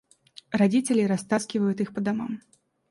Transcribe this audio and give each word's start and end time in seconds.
Родители 0.51 1.03
растаскивают 1.03 1.79
их 1.79 1.93
по 1.93 2.01
домам. 2.01 2.41